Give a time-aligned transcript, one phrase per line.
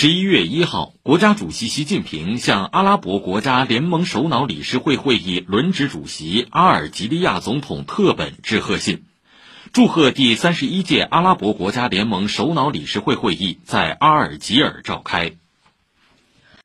[0.00, 9.04] 十一月一号国家主席习近平向阿拉伯国家联盟首脑理事会会议轮值主席阿尔及利亚总统特本致贺信。
[9.74, 15.32] 祝贺第三十一届阿拉伯国家联盟首脑理事会会议在阿尔及尔召开。